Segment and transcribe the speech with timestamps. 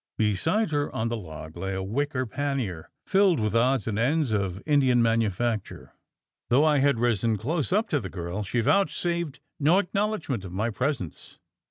[0.17, 4.59] Beside her on the log lay a wicker pannier, filled with odds and ends of
[4.65, 5.93] Indian manufacture.
[6.49, 10.71] Though I had risen close up to the girl, she vouchsafed no acknowledgment of my
[10.71, 11.37] presence.